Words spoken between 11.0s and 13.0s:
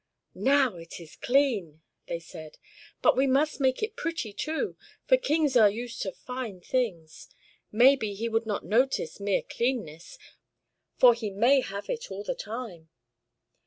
he may have it all the time."